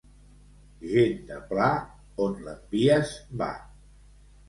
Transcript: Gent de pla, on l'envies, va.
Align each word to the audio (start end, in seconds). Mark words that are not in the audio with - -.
Gent 0.93 1.19
de 1.27 1.37
pla, 1.53 1.69
on 2.27 2.43
l'envies, 2.49 3.15
va. 3.45 3.55